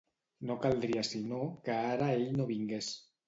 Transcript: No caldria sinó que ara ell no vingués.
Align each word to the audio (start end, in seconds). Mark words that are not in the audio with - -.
No 0.51 0.55
caldria 0.63 1.03
sinó 1.09 1.41
que 1.67 1.77
ara 1.91 2.09
ell 2.17 2.35
no 2.39 2.51
vingués. 2.53 2.91